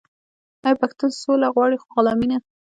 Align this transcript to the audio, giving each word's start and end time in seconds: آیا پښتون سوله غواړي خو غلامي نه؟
آیا 0.65 0.79
پښتون 0.81 1.09
سوله 1.21 1.47
غواړي 1.55 1.77
خو 1.81 1.87
غلامي 1.95 2.27
نه؟ 2.31 2.37